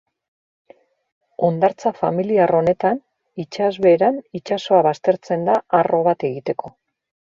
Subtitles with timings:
[1.47, 3.03] Hondartza familiar honetan,
[3.45, 6.79] itsasbeheran, itsasoa baztertzen da arro bat egiteko.